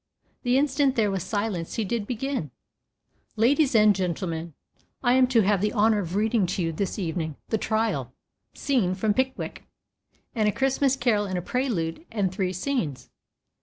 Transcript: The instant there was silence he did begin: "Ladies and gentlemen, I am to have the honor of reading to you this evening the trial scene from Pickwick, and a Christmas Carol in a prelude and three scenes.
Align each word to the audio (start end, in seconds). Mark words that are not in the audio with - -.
The 0.41 0.57
instant 0.57 0.95
there 0.95 1.11
was 1.11 1.21
silence 1.21 1.75
he 1.75 1.83
did 1.85 2.07
begin: 2.07 2.49
"Ladies 3.35 3.75
and 3.75 3.95
gentlemen, 3.95 4.55
I 5.03 5.13
am 5.13 5.27
to 5.27 5.41
have 5.41 5.61
the 5.61 5.73
honor 5.73 5.99
of 5.99 6.15
reading 6.15 6.47
to 6.47 6.63
you 6.63 6.71
this 6.71 6.97
evening 6.97 7.35
the 7.49 7.59
trial 7.59 8.11
scene 8.55 8.95
from 8.95 9.13
Pickwick, 9.13 9.63
and 10.33 10.49
a 10.49 10.51
Christmas 10.51 10.95
Carol 10.95 11.27
in 11.27 11.37
a 11.37 11.41
prelude 11.43 12.03
and 12.11 12.33
three 12.33 12.51
scenes. 12.51 13.11